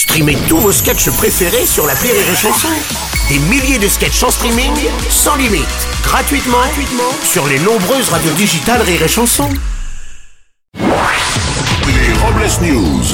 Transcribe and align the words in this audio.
Streamez 0.00 0.38
tous 0.48 0.56
vos 0.56 0.72
sketchs 0.72 1.10
préférés 1.10 1.66
sur 1.66 1.86
la 1.86 1.92
Rire 1.92 2.14
et 2.14 2.34
Chanson. 2.34 2.68
Des 3.28 3.38
milliers 3.50 3.78
de 3.78 3.86
sketchs 3.86 4.22
en 4.22 4.30
streaming, 4.30 4.72
sans 5.10 5.36
limite, 5.36 5.66
gratuitement, 6.02 6.56
gratuitement 6.56 7.12
sur 7.22 7.46
les 7.46 7.58
nombreuses 7.58 8.08
radios 8.08 8.32
digitales 8.32 8.80
Rire 8.80 9.02
et 9.02 9.08
Chanson. 9.08 9.46
Les 10.74 12.14
Robles 12.18 12.48
News. 12.62 13.04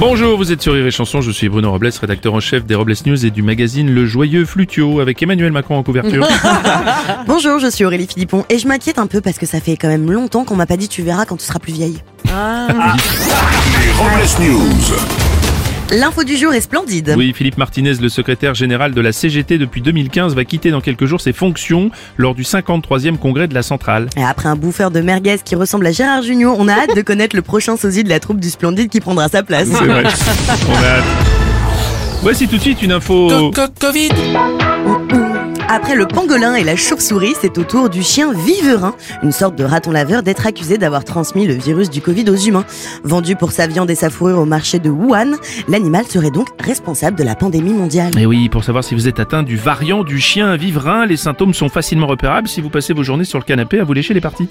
Bonjour, 0.00 0.36
vous 0.36 0.50
êtes 0.50 0.60
sur 0.60 0.72
Rire 0.72 0.86
et 0.86 0.90
Chanson, 0.90 1.20
je 1.20 1.30
suis 1.30 1.48
Bruno 1.48 1.70
Robles, 1.70 1.90
rédacteur 2.00 2.34
en 2.34 2.40
chef 2.40 2.64
des 2.64 2.74
Robles 2.74 2.96
News 3.06 3.24
et 3.24 3.30
du 3.30 3.42
magazine 3.42 3.94
Le 3.94 4.06
Joyeux 4.06 4.44
Flutio, 4.44 4.98
avec 4.98 5.22
Emmanuel 5.22 5.52
Macron 5.52 5.76
en 5.76 5.84
couverture. 5.84 6.26
Bonjour, 7.28 7.60
je 7.60 7.70
suis 7.70 7.84
Aurélie 7.84 8.08
Philippon 8.08 8.44
et 8.48 8.58
je 8.58 8.66
m'inquiète 8.66 8.98
un 8.98 9.06
peu 9.06 9.20
parce 9.20 9.38
que 9.38 9.46
ça 9.46 9.60
fait 9.60 9.76
quand 9.76 9.88
même 9.88 10.10
longtemps 10.10 10.44
qu'on 10.44 10.56
m'a 10.56 10.66
pas 10.66 10.76
dit 10.76 10.88
tu 10.88 11.02
verras 11.02 11.26
quand 11.26 11.36
tu 11.36 11.44
seras 11.44 11.60
plus 11.60 11.74
vieille. 11.74 12.02
Les 12.30 13.90
Robles 13.98 14.22
News. 14.40 15.98
L'info 15.98 16.22
du 16.22 16.36
jour 16.36 16.54
est 16.54 16.60
splendide. 16.60 17.14
oui, 17.16 17.32
Philippe 17.34 17.58
Martinez, 17.58 17.94
le 17.94 18.08
secrétaire 18.08 18.54
général 18.54 18.94
de 18.94 19.00
la 19.00 19.10
CGT 19.10 19.58
depuis 19.58 19.82
2015, 19.82 20.36
va 20.36 20.44
quitter 20.44 20.70
dans 20.70 20.80
quelques 20.80 21.06
jours 21.06 21.20
ses 21.20 21.32
fonctions 21.32 21.90
lors 22.16 22.36
du 22.36 22.44
53e 22.44 23.18
congrès 23.18 23.48
de 23.48 23.54
la 23.54 23.62
centrale. 23.64 24.08
Et 24.16 24.22
après 24.22 24.48
un 24.48 24.54
bouffeur 24.54 24.92
de 24.92 25.00
merguez 25.00 25.38
qui 25.44 25.56
ressemble 25.56 25.88
à 25.88 25.90
Gérard 25.90 26.22
Junior, 26.22 26.54
on 26.56 26.68
a 26.68 26.74
hâte 26.74 26.94
de 26.94 27.02
connaître 27.02 27.34
le 27.34 27.42
prochain 27.42 27.76
sosie 27.76 28.04
de 28.04 28.08
la 28.08 28.20
troupe 28.20 28.38
du 28.38 28.48
Splendide 28.50 28.90
qui 28.90 29.00
prendra 29.00 29.28
sa 29.28 29.42
place. 29.42 29.66
C'est 29.66 29.84
vrai. 29.84 30.04
On 30.68 30.74
a 30.84 30.86
hâte. 30.86 31.04
Voici 32.22 32.46
tout 32.46 32.58
de 32.58 32.62
suite 32.62 32.80
une 32.80 32.92
info. 32.92 33.50
Après 35.72 35.94
le 35.94 36.08
pangolin 36.08 36.56
et 36.56 36.64
la 36.64 36.74
chauve-souris, 36.74 37.36
c'est 37.40 37.56
au 37.56 37.62
tour 37.62 37.90
du 37.90 38.02
chien 38.02 38.32
viverin, 38.32 38.92
une 39.22 39.30
sorte 39.30 39.54
de 39.54 39.62
raton 39.62 39.92
laveur, 39.92 40.24
d'être 40.24 40.44
accusé 40.44 40.78
d'avoir 40.78 41.04
transmis 41.04 41.46
le 41.46 41.54
virus 41.54 41.90
du 41.90 42.00
Covid 42.00 42.28
aux 42.28 42.34
humains. 42.34 42.64
Vendu 43.04 43.36
pour 43.36 43.52
sa 43.52 43.68
viande 43.68 43.88
et 43.88 43.94
sa 43.94 44.10
fourrure 44.10 44.40
au 44.40 44.46
marché 44.46 44.80
de 44.80 44.90
Wuhan, 44.90 45.36
l'animal 45.68 46.06
serait 46.06 46.32
donc 46.32 46.48
responsable 46.58 47.16
de 47.16 47.22
la 47.22 47.36
pandémie 47.36 47.72
mondiale. 47.72 48.10
Et 48.18 48.26
oui, 48.26 48.48
pour 48.48 48.64
savoir 48.64 48.82
si 48.82 48.96
vous 48.96 49.06
êtes 49.06 49.20
atteint 49.20 49.44
du 49.44 49.56
variant 49.56 50.02
du 50.02 50.18
chien 50.18 50.56
viverain, 50.56 51.06
les 51.06 51.16
symptômes 51.16 51.54
sont 51.54 51.68
facilement 51.68 52.08
repérables 52.08 52.48
si 52.48 52.60
vous 52.60 52.68
passez 52.68 52.92
vos 52.92 53.04
journées 53.04 53.24
sur 53.24 53.38
le 53.38 53.44
canapé 53.44 53.78
à 53.78 53.84
vous 53.84 53.92
lécher 53.92 54.12
les 54.12 54.20
parties. 54.20 54.48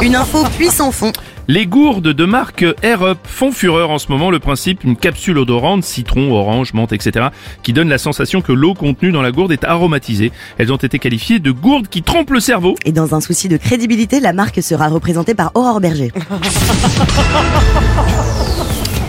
Une 0.00 0.14
info 0.14 0.44
puissant 0.56 0.92
fond. 0.92 1.10
Les 1.50 1.64
gourdes 1.64 2.08
de 2.08 2.24
marque 2.26 2.62
Air 2.82 3.02
Up 3.02 3.16
font 3.24 3.52
fureur 3.52 3.88
en 3.88 3.96
ce 3.96 4.12
moment. 4.12 4.30
Le 4.30 4.38
principe, 4.38 4.84
une 4.84 4.96
capsule 4.96 5.38
odorante, 5.38 5.82
citron, 5.82 6.30
orange, 6.30 6.74
menthe, 6.74 6.92
etc., 6.92 7.28
qui 7.62 7.72
donne 7.72 7.88
la 7.88 7.96
sensation 7.96 8.42
que 8.42 8.52
l'eau 8.52 8.74
contenue 8.74 9.12
dans 9.12 9.22
la 9.22 9.32
gourde 9.32 9.50
est 9.52 9.64
aromatisée. 9.64 10.30
Elles 10.58 10.70
ont 10.74 10.76
été 10.76 10.98
qualifiées 10.98 11.38
de 11.38 11.50
gourdes 11.50 11.88
qui 11.88 12.02
trompent 12.02 12.32
le 12.32 12.40
cerveau. 12.40 12.74
Et 12.84 12.92
dans 12.92 13.14
un 13.14 13.22
souci 13.22 13.48
de 13.48 13.56
crédibilité, 13.56 14.20
la 14.20 14.34
marque 14.34 14.62
sera 14.62 14.88
représentée 14.88 15.34
par 15.34 15.52
Aurore 15.54 15.80
Berger. 15.80 16.12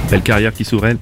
Belle 0.10 0.22
carrière 0.22 0.54
qui 0.54 0.64
s'ouvre 0.64 0.86
elle. 0.86 0.98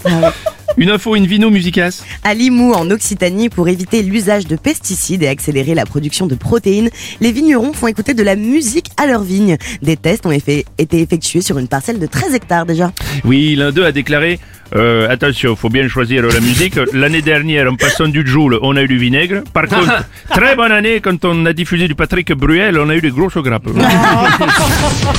Une 0.80 0.92
info, 0.92 1.16
une 1.16 1.26
vino 1.26 1.50
musicas. 1.50 2.04
À 2.24 2.36
Limoux, 2.36 2.74
en 2.74 2.92
Occitanie, 2.92 3.50
pour 3.50 3.68
éviter 3.68 4.04
l'usage 4.04 4.46
de 4.46 4.56
pesticides 4.56 5.24
et 5.24 5.28
accélérer 5.28 5.74
la 5.74 5.86
production 5.86 6.28
de 6.28 6.36
protéines, 6.36 6.90
les 7.20 7.32
vignerons 7.32 7.74
font 7.74 7.88
écouter 7.88 8.14
de 8.14 8.22
la 8.22 8.36
musique 8.36 8.92
à 8.96 9.08
leurs 9.08 9.24
vignes. 9.24 9.58
Des 9.82 9.98
tests 9.98 10.28
ont 10.28 10.32
effet- 10.32 10.66
été 10.78 11.02
effectués 11.02 11.42
sur 11.42 11.58
une 11.58 11.68
parcelle 11.68 11.98
de 12.00 12.06
13 12.06 12.36
hectares 12.36 12.68
déjà. 12.68 12.92
Oui, 13.26 13.56
l'un 13.56 13.72
d'eux 13.72 13.86
a 13.86 13.92
déclaré 13.92 14.40
euh, 14.76 15.10
attention, 15.10 15.56
faut 15.56 15.70
bien 15.70 15.88
choisir 15.88 16.24
la 16.24 16.42
musique. 16.42 16.76
L'année 16.94 17.22
dernière, 17.22 17.72
en 17.72 17.76
passant 17.76 18.08
du 18.10 18.28
Joule, 18.28 18.60
on 18.62 18.76
a 18.76 18.84
eu 18.84 18.88
du 18.88 18.98
vinaigre. 18.98 19.42
Par 19.54 19.66
contre, 19.66 20.04
très 20.30 20.56
bonne 20.58 20.74
année, 20.74 21.00
quand 21.00 21.24
on 21.26 21.46
a 21.46 21.54
diffusé 21.54 21.88
du 21.88 21.96
Patrick 21.96 22.34
Bruel, 22.34 22.78
on 22.78 22.90
a 22.90 22.96
eu 22.96 23.02
des 23.02 23.10
grosses 23.12 23.38
grappes. 23.38 23.70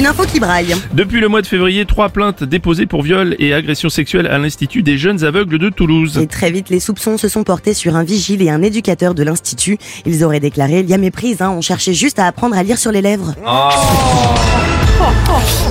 Une 0.00 0.06
info 0.06 0.24
qui 0.24 0.40
braille. 0.40 0.74
Depuis 0.94 1.20
le 1.20 1.28
mois 1.28 1.42
de 1.42 1.46
février, 1.46 1.84
trois 1.84 2.08
plaintes 2.08 2.42
déposées 2.42 2.86
pour 2.86 3.02
viol 3.02 3.36
et 3.38 3.52
agression 3.52 3.90
sexuelle 3.90 4.26
à 4.28 4.38
l'Institut 4.38 4.82
des 4.82 4.96
jeunes 4.96 5.24
aveugles 5.24 5.58
de 5.58 5.68
Toulouse. 5.68 6.16
Et 6.16 6.26
très 6.26 6.50
vite, 6.50 6.70
les 6.70 6.80
soupçons 6.80 7.18
se 7.18 7.28
sont 7.28 7.44
portés 7.44 7.74
sur 7.74 7.96
un 7.96 8.02
vigile 8.02 8.40
et 8.40 8.48
un 8.48 8.62
éducateur 8.62 9.14
de 9.14 9.22
l'Institut. 9.22 9.76
Ils 10.06 10.24
auraient 10.24 10.40
déclaré, 10.40 10.80
il 10.80 10.88
y 10.88 10.94
a 10.94 10.96
méprise, 10.96 11.42
hein, 11.42 11.52
on 11.54 11.60
cherchait 11.60 11.92
juste 11.92 12.18
à 12.18 12.24
apprendre 12.24 12.56
à 12.56 12.62
lire 12.62 12.78
sur 12.78 12.92
les 12.92 13.02
lèvres. 13.02 13.34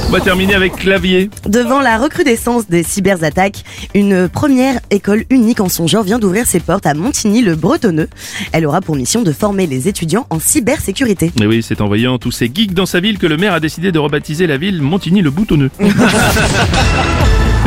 On 0.09 0.11
va 0.11 0.21
terminer 0.21 0.55
avec 0.55 0.75
clavier. 0.75 1.29
Devant 1.45 1.81
la 1.81 1.99
recrudescence 1.99 2.67
des 2.67 2.81
cyberattaques, 2.81 3.63
une 3.93 4.27
première 4.27 4.79
école 4.89 5.23
unique 5.29 5.59
en 5.59 5.69
son 5.69 5.85
genre 5.85 6.01
vient 6.01 6.17
d'ouvrir 6.17 6.47
ses 6.47 6.59
portes 6.59 6.87
à 6.87 6.95
Montigny-le-Bretonneux. 6.95 8.09
Elle 8.51 8.65
aura 8.65 8.81
pour 8.81 8.95
mission 8.95 9.21
de 9.21 9.31
former 9.31 9.67
les 9.67 9.87
étudiants 9.87 10.25
en 10.31 10.39
cybersécurité. 10.39 11.31
Mais 11.39 11.45
oui, 11.45 11.61
c'est 11.61 11.79
en 11.79 11.85
voyant 11.85 12.17
tous 12.17 12.31
ces 12.31 12.49
geeks 12.51 12.73
dans 12.73 12.87
sa 12.87 12.99
ville 12.99 13.19
que 13.19 13.27
le 13.27 13.37
maire 13.37 13.53
a 13.53 13.59
décidé 13.59 13.91
de 13.91 13.99
rebaptiser 13.99 14.47
la 14.47 14.57
ville 14.57 14.81
Montigny-le-Boutonneux. 14.81 15.69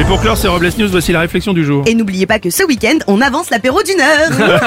Et 0.00 0.04
pour 0.04 0.20
clore 0.20 0.36
ces 0.36 0.48
Robles 0.48 0.72
News, 0.78 0.88
voici 0.90 1.12
la 1.12 1.20
réflexion 1.20 1.52
du 1.52 1.64
jour. 1.64 1.84
Et 1.86 1.94
n'oubliez 1.94 2.26
pas 2.26 2.40
que 2.40 2.50
ce 2.50 2.64
week-end, 2.64 2.98
on 3.06 3.20
avance 3.20 3.50
l'apéro 3.50 3.84
d'une 3.84 4.00
heure. 4.00 4.30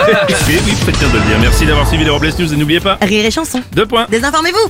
oui, 0.47 0.55
oui, 0.65 0.71
faites 0.85 0.97
bien 0.97 1.09
de 1.09 1.13
le 1.13 1.19
dire. 1.25 1.39
Merci 1.41 1.65
d'avoir 1.65 1.85
suivi 1.85 2.05
les 2.05 2.09
Robles 2.09 2.31
News 2.39 2.53
et 2.53 2.55
n'oubliez 2.55 2.79
pas, 2.79 2.97
Rire 3.01 3.25
et 3.25 3.31
chanson. 3.31 3.61
deux 3.73 3.85
points. 3.85 4.07
Désinformez-vous. 4.09 4.69